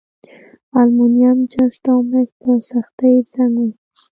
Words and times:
المونیم، 0.79 1.37
جست 1.51 1.83
او 1.91 1.99
مس 2.09 2.29
په 2.41 2.51
سختي 2.69 3.13
زنګ 3.33 3.53
وهي. 3.57 3.71